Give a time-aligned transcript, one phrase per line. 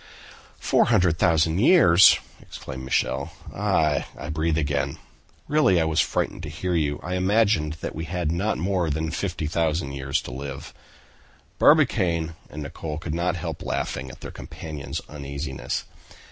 [0.59, 3.33] "Four hundred thousand years!" exclaimed Michel.
[3.53, 4.07] "Ah!
[4.17, 4.97] I breathe again.
[5.47, 9.11] Really I was frightened to hear you; I imagined that we had not more than
[9.11, 10.73] 50,000 years to live."
[11.59, 15.83] Barbicane and Nicholl could not help laughing at their companion's uneasiness.